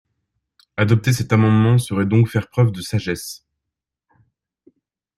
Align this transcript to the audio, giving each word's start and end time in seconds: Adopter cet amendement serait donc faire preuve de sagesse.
Adopter 0.77 1.13
cet 1.13 1.31
amendement 1.31 1.77
serait 1.77 2.07
donc 2.07 2.27
faire 2.27 2.47
preuve 2.49 2.71
de 2.71 2.81
sagesse. 2.81 3.45